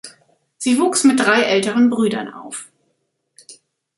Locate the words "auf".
2.33-2.71